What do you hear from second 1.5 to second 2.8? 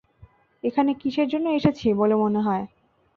এসেছি বলে মনে হয়?